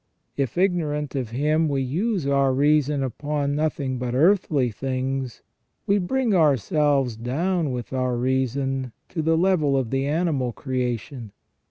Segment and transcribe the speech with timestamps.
[0.35, 5.43] If, ignorant of Him, we use our reason upon nothing but earthly things,
[5.85, 11.33] we bring ourselves down with our reason to the level of the animal creation.